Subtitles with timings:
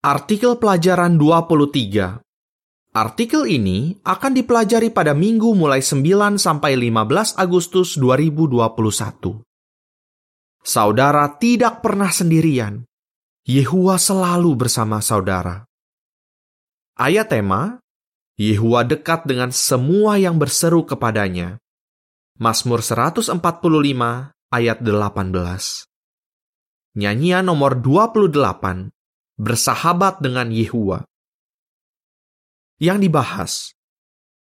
[0.00, 2.24] Artikel pelajaran 23.
[2.96, 9.44] Artikel ini akan dipelajari pada minggu mulai 9 sampai 15 Agustus 2021.
[10.64, 12.80] Saudara tidak pernah sendirian.
[13.44, 15.68] Yehua selalu bersama saudara.
[16.96, 17.84] Ayat tema,
[18.40, 21.60] Yehua dekat dengan semua yang berseru kepadanya.
[22.40, 23.36] Mazmur 145
[24.48, 25.84] ayat 18.
[26.96, 28.96] Nyanyian nomor 28
[29.40, 31.00] bersahabat dengan Yehua.
[32.76, 33.52] Yang dibahas,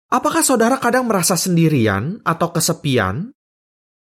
[0.06, 3.34] apakah saudara kadang merasa sendirian atau kesepian?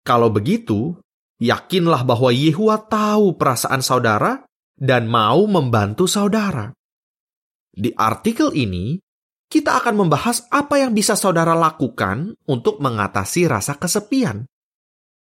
[0.05, 0.93] Kalau begitu,
[1.41, 4.45] yakinlah bahwa Yehua tahu perasaan saudara
[4.77, 6.69] dan mau membantu saudara.
[7.73, 9.01] Di artikel ini,
[9.49, 14.45] kita akan membahas apa yang bisa saudara lakukan untuk mengatasi rasa kesepian.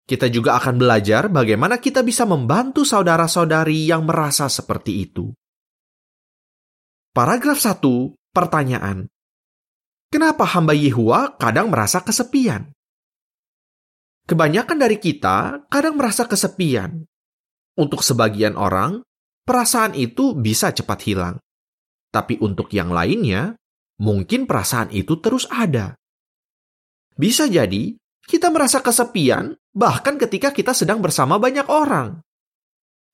[0.06, 5.34] Kita juga akan belajar bagaimana kita bisa membantu saudara-saudari yang merasa seperti itu.
[7.10, 7.82] Paragraf 1,
[8.30, 9.10] pertanyaan.
[10.06, 12.70] Kenapa hamba Yehua kadang merasa kesepian?
[14.30, 17.02] Kebanyakan dari kita kadang merasa kesepian.
[17.74, 19.02] Untuk sebagian orang,
[19.42, 21.36] perasaan itu bisa cepat hilang.
[22.14, 23.58] Tapi untuk yang lainnya,
[23.98, 25.98] mungkin perasaan itu terus ada.
[27.18, 32.20] Bisa jadi kita merasa kesepian bahkan ketika kita sedang bersama banyak orang.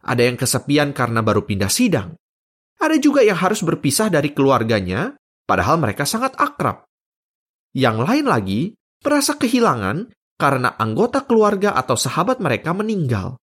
[0.03, 2.19] Ada yang kesepian karena baru pindah sidang.
[2.83, 5.15] Ada juga yang harus berpisah dari keluarganya,
[5.47, 6.83] padahal mereka sangat akrab.
[7.71, 8.61] Yang lain lagi,
[9.07, 13.39] merasa kehilangan karena anggota keluarga atau sahabat mereka meninggal.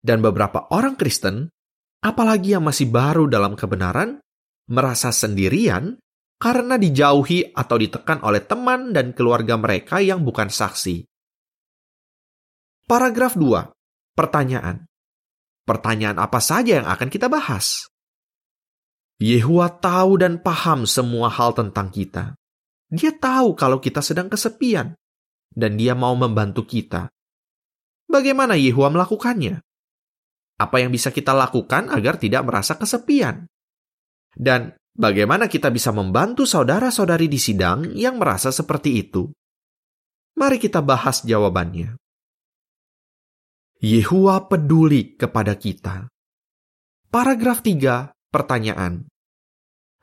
[0.00, 1.52] Dan beberapa orang Kristen,
[2.00, 4.16] apalagi yang masih baru dalam kebenaran,
[4.72, 6.00] merasa sendirian
[6.40, 11.04] karena dijauhi atau ditekan oleh teman dan keluarga mereka yang bukan saksi.
[12.88, 14.16] Paragraf 2.
[14.16, 14.88] Pertanyaan.
[15.68, 17.86] Pertanyaan apa saja yang akan kita bahas?
[19.20, 22.34] Yehua tahu dan paham semua hal tentang kita.
[22.88, 24.96] Dia tahu kalau kita sedang kesepian,
[25.52, 27.12] dan dia mau membantu kita.
[28.08, 29.60] Bagaimana Yehua melakukannya?
[30.58, 33.46] Apa yang bisa kita lakukan agar tidak merasa kesepian?
[34.34, 39.30] Dan Bagaimana kita bisa membantu saudara-saudari di sidang yang merasa seperti itu?
[40.34, 41.94] Mari kita bahas jawabannya.
[43.80, 46.10] Yehua peduli kepada kita.
[47.08, 49.08] Paragraf 3, pertanyaan.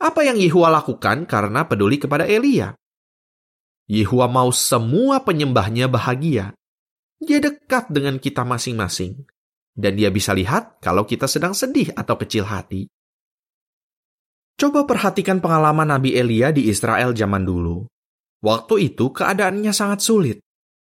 [0.01, 2.73] Apa yang Yehua lakukan karena peduli kepada Elia?
[3.87, 6.57] Yehua mau semua penyembahnya bahagia.
[7.21, 9.25] Dia dekat dengan kita masing-masing.
[9.77, 12.89] Dan dia bisa lihat kalau kita sedang sedih atau kecil hati.
[14.57, 17.85] Coba perhatikan pengalaman Nabi Elia di Israel zaman dulu.
[18.41, 20.37] Waktu itu keadaannya sangat sulit.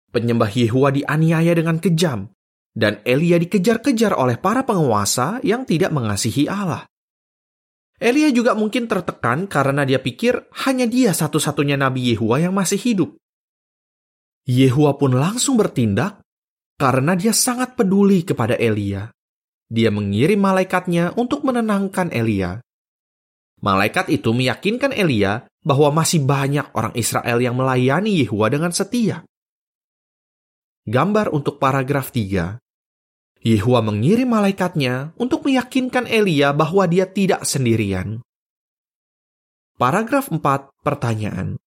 [0.10, 2.26] Penyembah Yehua dianiaya dengan kejam,
[2.74, 6.90] dan Elia dikejar-kejar oleh para penguasa yang tidak mengasihi Allah.
[8.02, 13.14] Elia juga mungkin tertekan karena dia pikir hanya dia satu-satunya Nabi Yehua yang masih hidup.
[14.50, 16.26] Yehua pun langsung bertindak
[16.82, 19.14] karena dia sangat peduli kepada Elia.
[19.70, 22.58] Dia mengirim malaikatnya untuk menenangkan Elia.
[23.62, 29.22] Malaikat itu meyakinkan Elia bahwa masih banyak orang Israel yang melayani Yehua dengan setia.
[30.90, 32.58] Gambar untuk paragraf 3.
[33.46, 38.26] Yehua mengirim malaikatnya untuk meyakinkan Elia bahwa dia tidak sendirian.
[39.78, 40.42] Paragraf 4,
[40.82, 41.62] pertanyaan.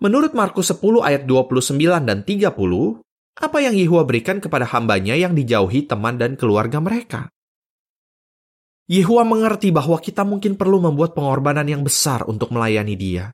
[0.00, 1.76] Menurut Markus 10 ayat 29
[2.08, 3.04] dan 30,
[3.36, 7.28] apa yang Yehua berikan kepada hambanya yang dijauhi teman dan keluarga mereka?
[8.90, 13.30] Yehua mengerti bahwa kita mungkin perlu membuat pengorbanan yang besar untuk melayani dia.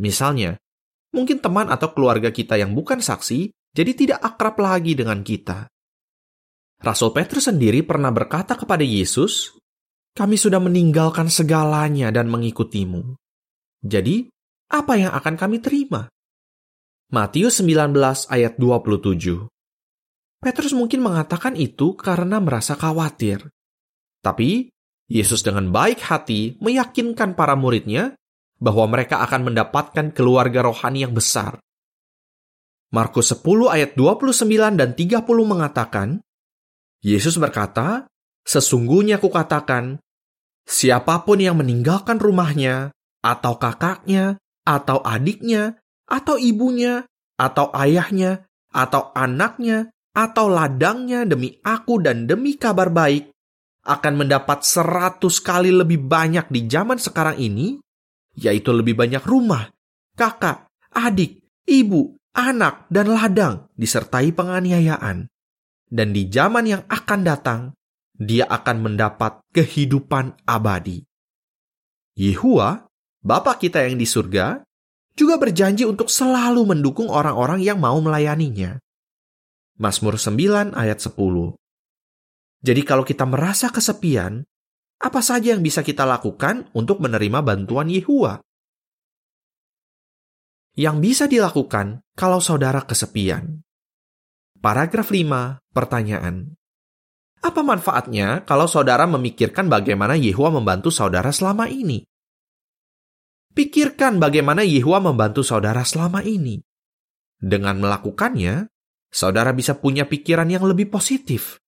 [0.00, 0.56] Misalnya,
[1.12, 5.68] mungkin teman atau keluarga kita yang bukan saksi jadi tidak akrab lagi dengan kita.
[6.82, 9.54] Rasul Petrus sendiri pernah berkata kepada Yesus,
[10.16, 13.16] "Kami sudah meninggalkan segalanya dan mengikutimu."
[13.86, 14.26] Jadi,
[14.72, 16.08] apa yang akan kami terima?
[17.12, 19.46] Matius 19 ayat 27.
[20.42, 23.46] Petrus mungkin mengatakan itu karena merasa khawatir
[24.22, 24.70] tapi
[25.10, 28.16] Yesus dengan baik hati meyakinkan para muridnya
[28.62, 31.58] bahwa mereka akan mendapatkan keluarga rohani yang besar.
[32.94, 36.22] Markus 10 ayat 29 dan 30 mengatakan,
[37.02, 38.06] Yesus berkata,
[38.42, 40.02] Sesungguhnya kukatakan,
[40.66, 42.90] siapa pun yang meninggalkan rumahnya,
[43.22, 45.78] atau kakaknya, atau adiknya,
[46.10, 47.06] atau ibunya,
[47.38, 53.30] atau ayahnya, atau anaknya, atau ladangnya demi aku dan demi kabar baik,
[53.82, 57.82] akan mendapat seratus kali lebih banyak di zaman sekarang ini,
[58.38, 59.68] yaitu lebih banyak rumah,
[60.14, 65.26] kakak, adik, ibu, anak, dan ladang disertai penganiayaan.
[65.92, 67.60] Dan di zaman yang akan datang,
[68.16, 71.02] dia akan mendapat kehidupan abadi.
[72.16, 72.86] Yehua,
[73.22, 74.66] Bapa kita yang di surga,
[75.14, 78.80] juga berjanji untuk selalu mendukung orang-orang yang mau melayaninya.
[79.78, 81.61] Mazmur 9 ayat 10
[82.62, 84.46] Jadi kalau kita merasa kesepian,
[85.02, 88.38] apa saja yang bisa kita lakukan untuk menerima bantuan Yehua?
[90.78, 93.66] Yang bisa dilakukan kalau saudara kesepian.
[94.62, 96.54] Paragraf 5, pertanyaan.
[97.42, 102.06] Apa manfaatnya kalau saudara memikirkan bagaimana Yehua membantu saudara selama ini?
[103.52, 106.62] Pikirkan bagaimana Yehua membantu saudara selama ini.
[107.42, 108.70] Dengan melakukannya,
[109.10, 111.61] saudara bisa punya pikiran yang lebih positif.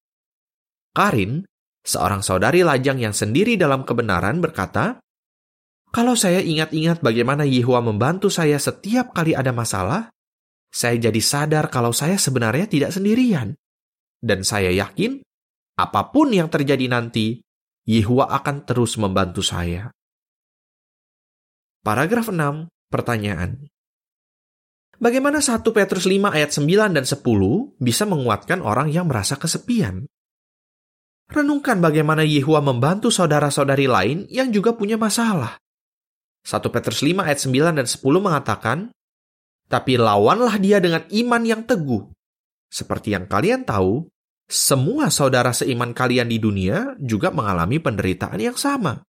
[0.94, 1.43] Karin,
[1.82, 5.02] seorang saudari lajang yang sendiri dalam kebenaran berkata,
[5.91, 10.14] kalau saya ingat-ingat bagaimana Yehua membantu saya setiap kali ada masalah,
[10.70, 13.58] saya jadi sadar kalau saya sebenarnya tidak sendirian.
[14.23, 15.19] Dan saya yakin,
[15.75, 17.43] apa pun yang terjadi nanti,
[17.87, 19.90] Yehua akan terus membantu saya.
[21.82, 23.67] Paragraf 6, pertanyaan.
[25.02, 27.19] Bagaimana 1 Petrus 5 ayat 9 dan 10
[27.82, 30.06] bisa menguatkan orang yang merasa kesepian?
[31.32, 35.56] Renungkan bagaimana Yehua membantu saudara-saudari lain yang juga punya masalah.
[36.44, 38.79] 1 Petrus 5 ayat 9 dan 10 mengatakan,
[39.65, 42.05] Tapi lawanlah dia dengan iman yang teguh.
[42.69, 44.05] Seperti yang kalian tahu,
[44.44, 49.00] semua saudara seiman kalian di dunia juga mengalami penderitaan yang sama.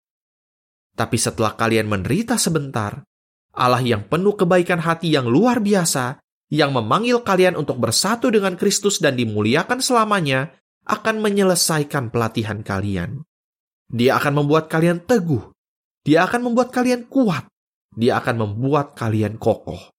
[0.95, 3.03] Tapi setelah kalian menderita sebentar,
[3.51, 9.03] Allah yang penuh kebaikan hati yang luar biasa, yang memanggil kalian untuk bersatu dengan Kristus
[9.03, 13.25] dan dimuliakan selamanya, akan menyelesaikan pelatihan kalian.
[13.89, 15.53] Dia akan membuat kalian teguh.
[16.05, 17.49] Dia akan membuat kalian kuat.
[17.97, 19.89] Dia akan membuat kalian kokoh.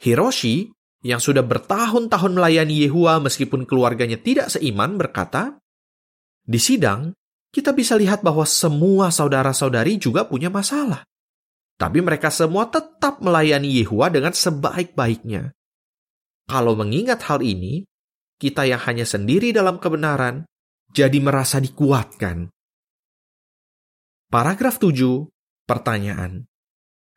[0.00, 0.70] Hiroshi,
[1.00, 5.58] yang sudah bertahun-tahun melayani Yehua meskipun keluarganya tidak seiman, berkata,
[6.44, 7.16] Di sidang,
[7.50, 11.02] kita bisa lihat bahwa semua saudara-saudari juga punya masalah.
[11.80, 15.56] Tapi mereka semua tetap melayani Yehua dengan sebaik-baiknya.
[16.46, 17.88] Kalau mengingat hal ini,
[18.40, 20.48] kita yang hanya sendiri dalam kebenaran
[20.88, 22.48] jadi merasa dikuatkan.
[24.32, 25.28] Paragraf 7,
[25.68, 26.48] pertanyaan.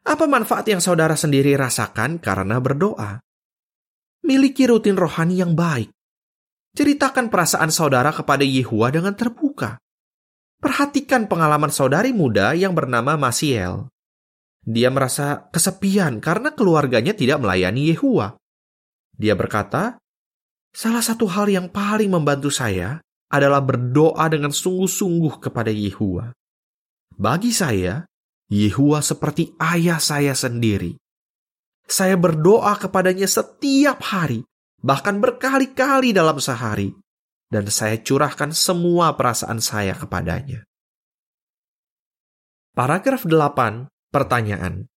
[0.04, 3.24] Apa manfaat yang saudara sendiri rasakan karena berdoa?
[4.28, 5.88] Miliki rutin rohani yang baik.
[6.76, 9.80] Ceritakan perasaan saudara kepada Yehua dengan terbuka.
[10.60, 13.88] Perhatikan pengalaman saudari muda yang bernama Masiel.
[14.64, 18.36] Dia merasa kesepian karena keluarganya tidak melayani Yehua.
[19.16, 20.03] Dia berkata,
[20.74, 22.98] Salah satu hal yang paling membantu saya
[23.30, 26.34] adalah berdoa dengan sungguh-sungguh kepada Yehua.
[27.14, 28.10] Bagi saya,
[28.50, 30.98] Yehua seperti ayah saya sendiri.
[31.86, 34.42] Saya berdoa kepadanya setiap hari,
[34.82, 36.90] bahkan berkali-kali dalam sehari
[37.54, 40.66] dan saya curahkan semua perasaan saya kepadanya.
[42.74, 44.90] Paragraf 8, pertanyaan.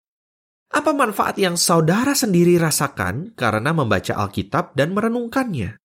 [0.72, 5.78] Apa manfaat yang saudara sendiri rasakan karena membaca Alkitab dan merenungkannya?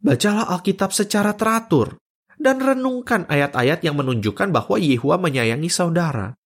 [0.00, 2.00] Bacalah Alkitab secara teratur
[2.36, 6.36] dan renungkan ayat-ayat yang menunjukkan bahwa Yehua menyayangi saudara.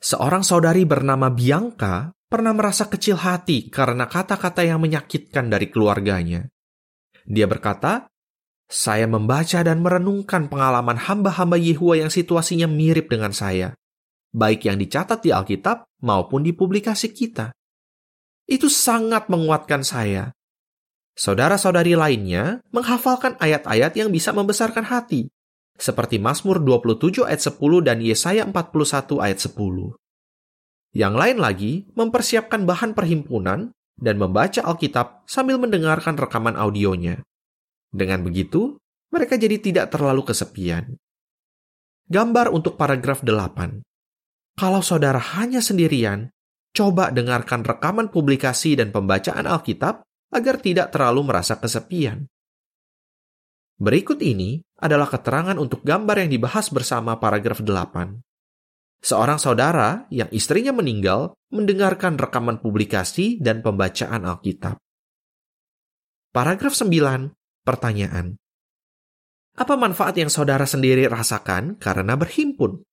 [0.00, 6.48] Seorang saudari bernama Bianca pernah merasa kecil hati karena kata-kata yang menyakitkan dari keluarganya.
[7.28, 8.08] Dia berkata,
[8.70, 13.76] saya membaca dan merenungkan pengalaman hamba-hamba Yehua yang situasinya mirip dengan saya,
[14.30, 17.54] baik yang dicatat di Alkitab maupun di publikasi kita.
[18.46, 20.34] Itu sangat menguatkan saya.
[21.14, 25.28] Saudara-saudari lainnya menghafalkan ayat-ayat yang bisa membesarkan hati,
[25.76, 29.94] seperti Mazmur 27 ayat 10 dan Yesaya 41 ayat 10.
[30.90, 33.70] Yang lain lagi mempersiapkan bahan perhimpunan
[34.00, 37.22] dan membaca Alkitab sambil mendengarkan rekaman audionya.
[37.90, 40.94] Dengan begitu, mereka jadi tidak terlalu kesepian.
[42.10, 43.89] Gambar untuk paragraf 8.
[44.56, 46.32] Kalau saudara hanya sendirian,
[46.72, 52.26] coba dengarkan rekaman publikasi dan pembacaan Alkitab agar tidak terlalu merasa kesepian.
[53.80, 58.20] Berikut ini adalah keterangan untuk gambar yang dibahas bersama paragraf 8
[59.00, 64.76] seorang saudara yang istrinya meninggal mendengarkan rekaman publikasi dan pembacaan Alkitab.
[66.30, 67.34] Paragraf 9,
[67.66, 68.38] pertanyaan.
[69.58, 72.86] Apa manfaat yang saudara sendiri rasakan karena berhimpun?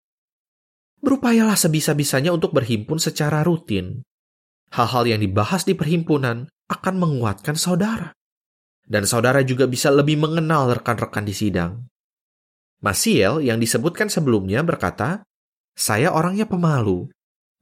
[0.98, 4.02] Berupayalah sebisa-bisanya untuk berhimpun secara rutin.
[4.74, 8.12] Hal-hal yang dibahas di perhimpunan akan menguatkan saudara.
[8.88, 11.86] Dan saudara juga bisa lebih mengenal rekan-rekan di sidang.
[12.82, 15.26] Masiel yang disebutkan sebelumnya berkata,
[15.78, 17.10] saya orangnya pemalu,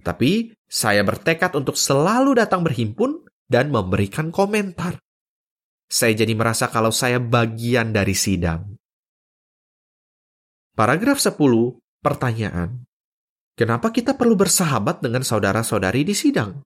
[0.05, 5.01] tapi saya bertekad untuk selalu datang berhimpun dan memberikan komentar.
[5.85, 8.73] saya jadi merasa kalau saya bagian dari sidang.
[10.73, 11.37] Paragraf 10,
[12.01, 12.83] pertanyaan.
[13.55, 16.59] Kenapa kita perlu bersahabat dengan saudara-saudari di sidang?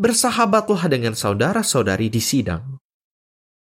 [0.00, 2.80] Bersahabatlah dengan saudara-saudari di sidang.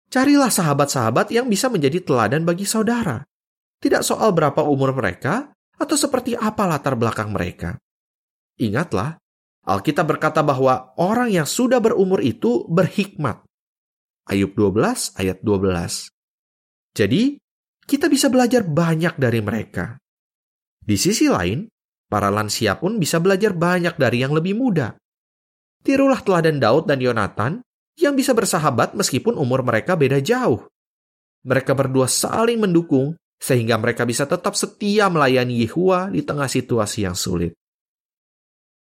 [0.08, 3.28] Carilah sahabat-sahabat yang bisa menjadi teladan bagi saudara.
[3.84, 7.76] Tidak soal berapa umur mereka atau seperti apa latar belakang mereka.
[8.56, 9.20] Ingatlah,
[9.68, 13.44] Alkitab berkata bahwa orang yang sudah berumur itu berhikmat.
[14.32, 16.08] Ayub 12 ayat 12.
[16.96, 17.36] Jadi,
[17.84, 20.00] kita bisa belajar banyak dari mereka.
[20.86, 21.66] Di sisi lain,
[22.06, 24.94] para lansia pun bisa belajar banyak dari yang lebih muda.
[25.82, 27.66] Tirulah teladan Daud dan Yonatan
[27.98, 30.70] yang bisa bersahabat meskipun umur mereka beda jauh.
[31.46, 37.18] Mereka berdua saling mendukung sehingga mereka bisa tetap setia melayani Yehua di tengah situasi yang
[37.18, 37.54] sulit.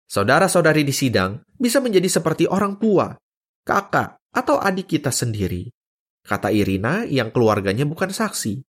[0.08, 3.16] Saudara-saudari di sidang bisa menjadi seperti orang tua,
[3.64, 5.72] kakak, atau adik kita sendiri.
[6.20, 8.60] Kata Irina yang keluarganya bukan saksi.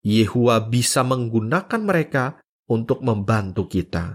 [0.00, 2.40] Yehua bisa menggunakan mereka
[2.70, 4.14] untuk membantu kita.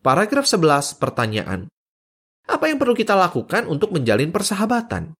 [0.00, 1.68] Paragraf 11 pertanyaan.
[2.44, 5.16] Apa yang perlu kita lakukan untuk menjalin persahabatan?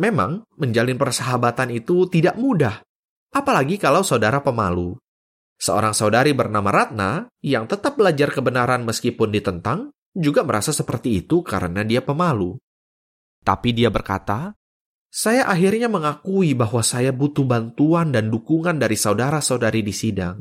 [0.00, 2.80] Memang, menjalin persahabatan itu tidak mudah,
[3.32, 4.96] apalagi kalau saudara pemalu.
[5.60, 11.84] Seorang saudari bernama Ratna yang tetap belajar kebenaran meskipun ditentang juga merasa seperti itu karena
[11.84, 12.56] dia pemalu.
[13.44, 14.56] Tapi dia berkata,
[15.12, 20.40] "Saya akhirnya mengakui bahwa saya butuh bantuan dan dukungan dari saudara-saudari di sidang."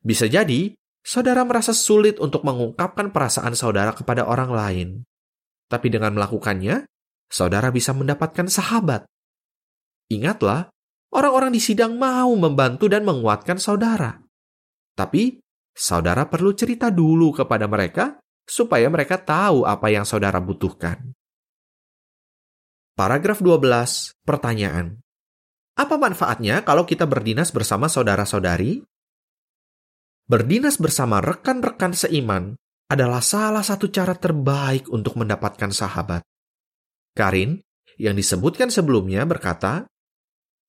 [0.00, 0.72] Bisa jadi
[1.04, 4.88] saudara merasa sulit untuk mengungkapkan perasaan saudara kepada orang lain.
[5.68, 6.88] Tapi dengan melakukannya,
[7.28, 9.04] saudara bisa mendapatkan sahabat.
[10.12, 10.68] Ingatlah,
[11.12, 14.20] orang-orang di sidang mau membantu dan menguatkan saudara.
[14.92, 15.40] Tapi,
[15.72, 21.16] saudara perlu cerita dulu kepada mereka supaya mereka tahu apa yang saudara butuhkan.
[22.94, 25.02] Paragraf 12, pertanyaan.
[25.74, 28.86] Apa manfaatnya kalau kita berdinas bersama saudara-saudari?
[30.30, 32.54] Berdinas bersama rekan-rekan seiman
[32.86, 36.22] adalah salah satu cara terbaik untuk mendapatkan sahabat.
[37.18, 37.58] Karin,
[37.98, 39.90] yang disebutkan sebelumnya berkata,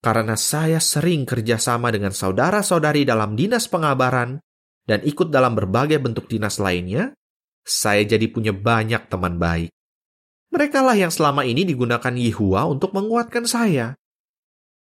[0.01, 4.41] karena saya sering kerjasama dengan saudara-saudari dalam dinas pengabaran
[4.81, 7.13] dan ikut dalam berbagai bentuk dinas lainnya,
[7.61, 9.74] saya jadi punya banyak teman baik.
[10.55, 13.99] Mereka lah yang selama ini digunakan Yehua untuk menguatkan saya.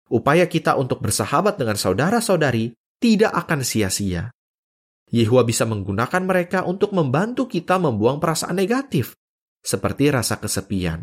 [0.07, 2.71] Upaya kita untuk bersahabat dengan saudara-saudari
[3.03, 4.31] tidak akan sia-sia.
[5.11, 9.19] Yehua bisa menggunakan mereka untuk membantu kita membuang perasaan negatif,
[9.59, 11.03] seperti rasa kesepian.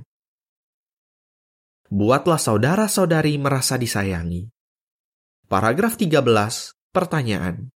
[1.92, 4.48] Buatlah saudara-saudari merasa disayangi.
[5.52, 6.16] Paragraf 13,
[6.96, 7.68] pertanyaan.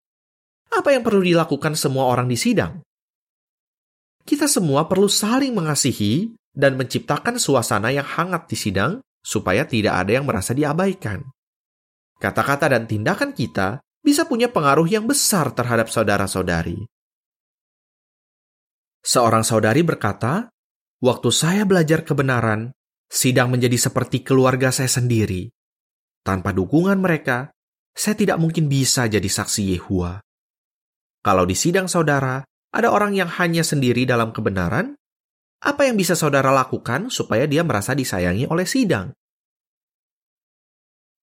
[0.71, 2.79] Apa yang perlu dilakukan semua orang di sidang?
[4.23, 10.17] Kita semua perlu saling mengasihi dan menciptakan suasana yang hangat di sidang supaya tidak ada
[10.17, 11.21] yang merasa diabaikan.
[12.17, 16.81] Kata-kata dan tindakan kita bisa punya pengaruh yang besar terhadap saudara-saudari.
[19.05, 20.49] Seorang saudari berkata,
[20.97, 22.73] "Waktu saya belajar kebenaran,
[23.07, 25.51] sidang menjadi seperti keluarga saya sendiri.
[26.25, 27.51] Tanpa dukungan mereka,
[27.95, 30.19] saya tidak mungkin bisa jadi saksi Yehua.
[31.23, 34.99] Kalau di sidang saudara ada orang yang hanya sendiri dalam kebenaran,
[35.63, 39.13] apa yang bisa saudara lakukan supaya dia merasa disayangi oleh sidang?"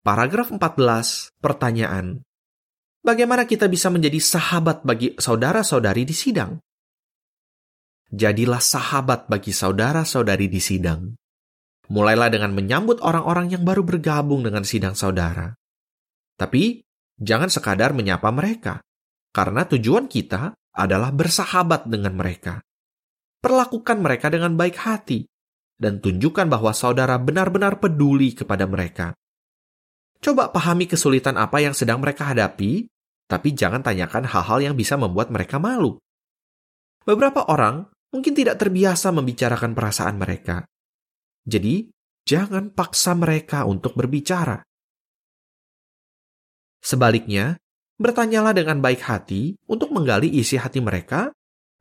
[0.05, 2.21] Paragraf 14, pertanyaan
[3.01, 6.61] bagaimana kita bisa menjadi sahabat bagi saudara-saudari di sidang?
[8.13, 11.17] Jadilah sahabat bagi saudara-saudari di sidang.
[11.89, 15.57] Mulailah dengan menyambut orang-orang yang baru bergabung dengan sidang saudara.
[16.37, 16.85] Tapi,
[17.17, 18.85] jangan sekadar menyapa mereka,
[19.33, 22.61] karena tujuan kita adalah bersahabat dengan mereka.
[23.45, 25.29] Perlakukan mereka dengan baik hati,
[25.77, 29.13] dan tunjukkan bahwa saudara benar-benar peduli kepada mereka.
[30.25, 32.89] Coba pahami kesulitan apa yang sedang mereka hadapi,
[33.29, 36.01] tapi jangan tanyakan hal-hal yang bisa membuat mereka malu.
[37.05, 37.85] Beberapa orang
[38.17, 40.65] mungkin tidak terbiasa membicarakan perasaan mereka.
[41.45, 41.93] Jadi,
[42.25, 44.65] jangan paksa mereka untuk berbicara.
[46.81, 47.61] Sebaliknya,
[48.01, 51.29] bertanyalah dengan baik hati untuk menggali isi hati mereka,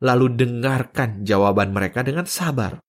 [0.02, 2.80] lalu dengarkan jawaban mereka dengan sabar.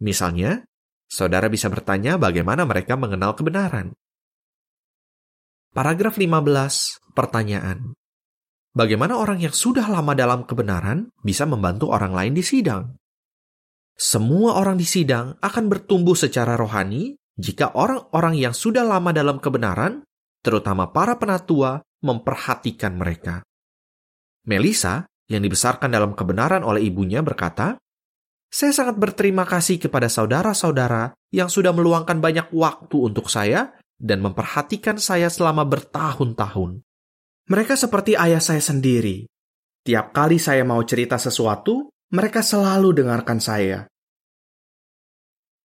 [0.00, 0.64] Misalnya,
[1.10, 3.92] saudara bisa bertanya bagaimana mereka mengenal kebenaran.
[5.72, 7.96] Paragraf 15, pertanyaan.
[8.72, 12.96] Bagaimana orang yang sudah lama dalam kebenaran bisa membantu orang lain di sidang?
[13.92, 20.04] Semua orang di sidang akan bertumbuh secara rohani jika orang-orang yang sudah lama dalam kebenaran,
[20.40, 23.44] terutama para penatua, memperhatikan mereka.
[24.48, 27.80] Melisa, yang dibesarkan dalam kebenaran oleh ibunya, berkata,
[28.52, 35.00] Saya sangat berterima kasih kepada saudara-saudara yang sudah meluangkan banyak waktu untuk saya dan memperhatikan
[35.00, 36.84] saya selama bertahun-tahun.
[37.48, 39.24] Mereka seperti ayah saya sendiri.
[39.82, 43.88] Tiap kali saya mau cerita sesuatu, mereka selalu dengarkan saya.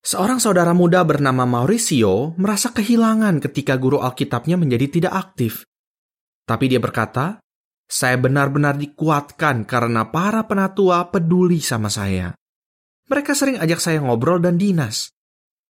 [0.08, 5.68] Seorang saudara muda bernama Mauricio merasa kehilangan ketika guru Alkitabnya menjadi tidak aktif.
[6.48, 7.44] Tapi dia berkata,
[7.88, 12.36] saya benar-benar dikuatkan karena para penatua peduli sama saya.
[13.08, 15.16] Mereka sering ajak saya ngobrol dan dinas.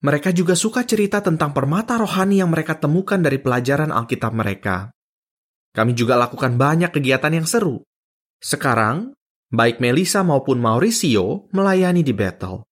[0.01, 4.89] Mereka juga suka cerita tentang permata rohani yang mereka temukan dari pelajaran Alkitab mereka.
[5.73, 7.85] Kami juga lakukan banyak kegiatan yang seru.
[8.41, 9.13] Sekarang,
[9.53, 12.65] baik Melissa maupun Mauricio melayani di Bethel.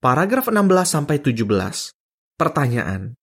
[0.00, 1.96] Paragraf 16-17.
[2.36, 3.16] Pertanyaan.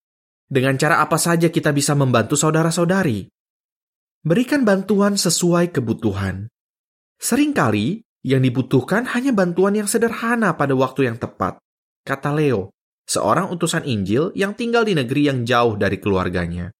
[0.46, 3.37] Dengan cara apa saja kita bisa membantu saudara-saudari?
[4.28, 6.52] Berikan bantuan sesuai kebutuhan.
[7.16, 11.64] Seringkali, yang dibutuhkan hanya bantuan yang sederhana pada waktu yang tepat,
[12.04, 12.76] kata Leo,
[13.08, 16.76] seorang utusan Injil yang tinggal di negeri yang jauh dari keluarganya.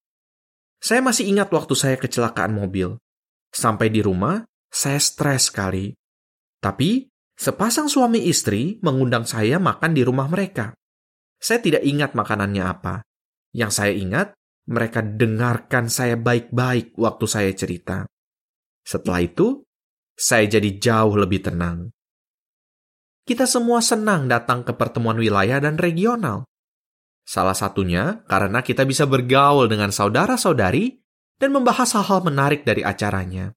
[0.84, 3.00] Saya masih ingat waktu saya kecelakaan mobil.
[3.56, 5.96] Sampai di rumah, saya stres sekali.
[6.60, 10.76] Tapi, sepasang suami istri mengundang saya makan di rumah mereka.
[11.40, 13.08] Saya tidak ingat makanannya apa.
[13.56, 14.36] Yang saya ingat,
[14.68, 18.04] mereka dengarkan saya baik-baik waktu saya cerita.
[18.84, 19.64] Setelah itu,
[20.16, 21.92] saya jadi jauh lebih tenang.
[23.28, 26.48] Kita semua senang datang ke pertemuan wilayah dan regional.
[27.28, 30.96] Salah satunya karena kita bisa bergaul dengan saudara-saudari
[31.36, 33.52] dan membahas hal-hal menarik dari acaranya.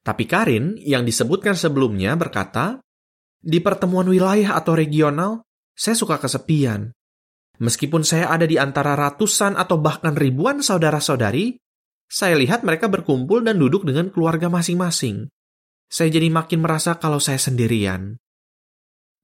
[0.00, 2.78] Tapi Karin yang disebutkan sebelumnya berkata,
[3.40, 5.42] di pertemuan wilayah atau regional,
[5.74, 6.92] saya suka kesepian.
[7.60, 11.60] Meskipun saya ada di antara ratusan atau bahkan ribuan saudara-saudari,
[12.08, 15.28] saya lihat mereka berkumpul dan duduk dengan keluarga masing-masing
[15.90, 18.14] saya jadi makin merasa kalau saya sendirian.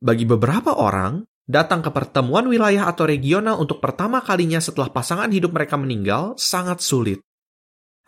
[0.02, 5.54] Bagi beberapa orang, datang ke pertemuan wilayah atau regional untuk pertama kalinya setelah pasangan hidup
[5.54, 7.22] mereka meninggal sangat sulit.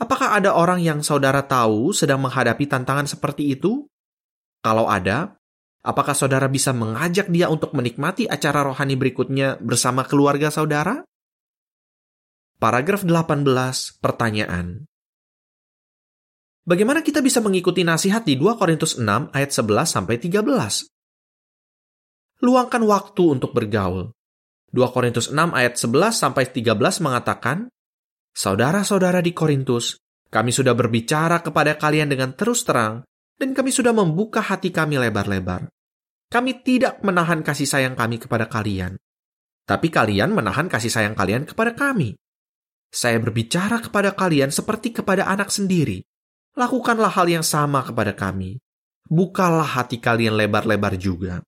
[0.02, 3.87] Apakah ada orang yang saudara tahu sedang menghadapi tantangan seperti itu?
[4.59, 5.38] Kalau ada,
[5.88, 11.09] apakah saudara bisa mengajak dia untuk menikmati acara rohani berikutnya bersama keluarga saudara?
[12.61, 13.48] Paragraf 18,
[14.05, 14.85] pertanyaan.
[16.68, 22.44] Bagaimana kita bisa mengikuti nasihat di 2 Korintus 6 ayat 11 sampai 13?
[22.44, 24.12] Luangkan waktu untuk bergaul.
[24.77, 27.72] 2 Korintus 6 ayat 11 sampai 13 mengatakan,
[28.37, 29.96] Saudara-saudara di Korintus,
[30.29, 33.01] kami sudah berbicara kepada kalian dengan terus terang,
[33.40, 35.72] dan kami sudah membuka hati kami lebar-lebar.
[36.28, 39.00] Kami tidak menahan kasih sayang kami kepada kalian,
[39.64, 42.16] tapi kalian menahan kasih sayang kalian kepada kami.
[42.92, 46.04] Saya berbicara kepada kalian seperti kepada anak sendiri
[46.58, 48.58] lakukanlah hal yang sama kepada kami.
[49.06, 51.40] Bukalah hati kalian lebar-lebar juga.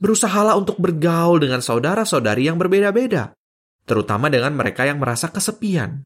[0.00, 3.36] Berusahalah untuk bergaul dengan saudara-saudari yang berbeda-beda,
[3.84, 6.02] terutama dengan mereka yang merasa kesepian.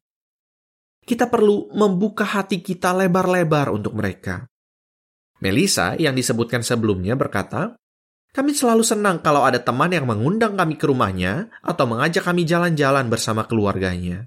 [1.02, 4.44] Kita perlu membuka hati kita lebar-lebar untuk mereka.
[5.42, 7.74] Melissa yang disebutkan sebelumnya berkata,
[8.31, 13.11] kami selalu senang kalau ada teman yang mengundang kami ke rumahnya atau mengajak kami jalan-jalan
[13.11, 14.24] bersama keluarganya.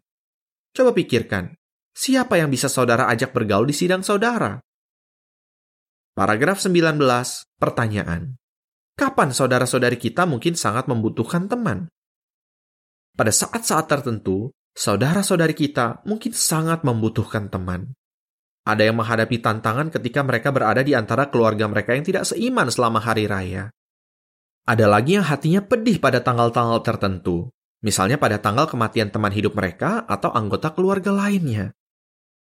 [0.76, 1.56] Coba pikirkan,
[1.96, 4.60] Siapa yang bisa saudara ajak bergaul di sidang saudara?
[6.12, 7.00] Paragraf 19,
[7.56, 8.36] pertanyaan.
[9.00, 11.88] Kapan saudara-saudari kita mungkin sangat membutuhkan teman?
[13.16, 17.96] Pada saat-saat tertentu, saudara-saudari kita mungkin sangat membutuhkan teman.
[18.66, 22.98] Ada yang menghadapi tantangan ketika mereka berada di antara keluarga mereka yang tidak seiman selama
[22.98, 23.70] hari raya.
[24.66, 27.54] Ada lagi yang hatinya pedih pada tanggal-tanggal tertentu,
[27.86, 31.78] misalnya pada tanggal kematian teman hidup mereka atau anggota keluarga lainnya.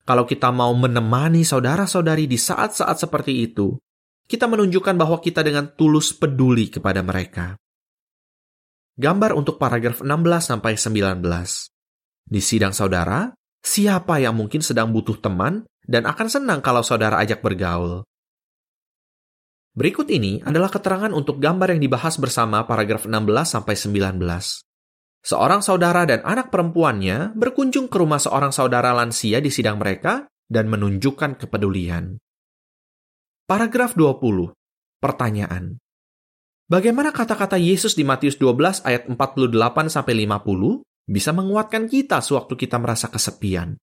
[0.05, 3.81] Kalau kita mau menemani saudara-saudari di saat-saat seperti itu,
[4.29, 7.57] kita menunjukkan bahwa kita dengan tulus peduli kepada mereka.
[9.01, 10.13] Gambar untuk paragraf 16
[10.45, 11.25] sampai 19.
[12.29, 13.33] Di sidang saudara,
[13.65, 18.07] siapa yang mungkin sedang butuh teman dan akan senang kalau saudara ajak bergaul?
[19.73, 24.21] Berikut ini adalah keterangan untuk gambar yang dibahas bersama paragraf 16 sampai 19.
[25.23, 30.69] Seorang saudara dan anak perempuannya berkunjung ke rumah seorang saudara lansia di sidang mereka dan
[30.69, 32.21] menunjukkan kepedulian.
[33.49, 34.53] Paragraf 20.
[35.01, 35.81] Pertanyaan.
[36.69, 39.51] Bagaimana kata-kata Yesus di Matius 12 ayat 48
[39.89, 43.81] sampai 50 bisa menguatkan kita sewaktu kita merasa kesepian?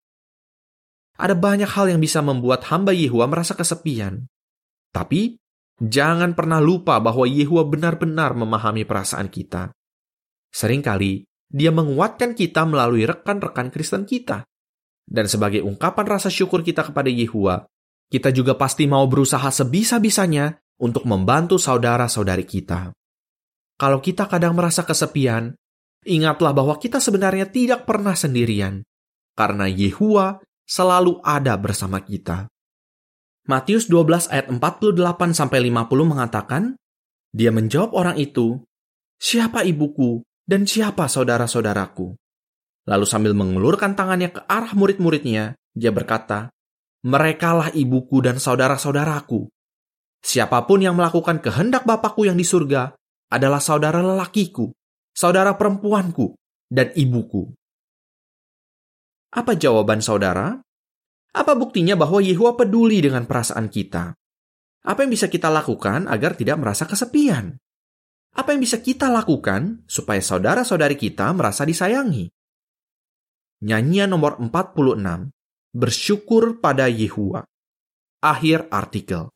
[1.19, 4.31] Ada banyak hal yang bisa membuat hamba Yehua merasa kesepian.
[4.95, 5.35] Tapi,
[5.83, 9.75] jangan pernah lupa bahwa Yehua benar-benar memahami perasaan kita.
[10.55, 14.47] Seringkali, dia menguatkan kita melalui rekan-rekan Kristen kita.
[15.09, 17.67] Dan sebagai ungkapan rasa syukur kita kepada Yehua,
[18.09, 22.93] kita juga pasti mau berusaha sebisa-bisanya untuk membantu saudara-saudari kita.
[23.75, 25.55] Kalau kita kadang merasa kesepian,
[26.05, 28.85] ingatlah bahwa kita sebenarnya tidak pernah sendirian,
[29.35, 32.47] karena Yehua selalu ada bersama kita.
[33.49, 36.77] Matius 12 ayat 48 sampai 50 mengatakan,
[37.33, 38.61] dia menjawab orang itu,
[39.17, 42.13] "Siapa ibuku dan siapa saudara-saudaraku?"
[42.89, 46.53] Lalu sambil mengulurkan tangannya ke arah murid-muridnya, dia berkata,
[47.05, 49.49] "Merekalah ibuku dan saudara-saudaraku.
[50.21, 52.93] Siapa pun yang melakukan kehendak Bapakku yang di surga
[53.33, 54.73] adalah saudara lelakiku,
[55.13, 56.35] saudara perempuanku,
[56.69, 57.53] dan ibuku.
[59.29, 60.57] Apa jawaban saudara?
[61.37, 64.17] Apa buktinya bahwa Yehua peduli dengan perasaan kita?
[64.89, 67.53] Apa yang bisa kita lakukan agar tidak merasa kesepian?
[68.33, 72.33] Apa yang bisa kita lakukan supaya saudara-saudari kita merasa disayangi?
[73.69, 75.29] Nyanyian nomor 46,
[75.77, 77.45] Bersyukur pada Yehua.
[78.25, 79.29] Akhir artikel.